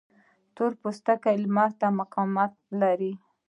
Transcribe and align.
تور 0.55 0.71
پوستکی 0.81 1.35
لمر 1.43 1.69
ته 1.79 1.87
مقاومت 1.99 2.51
لري 2.81 3.13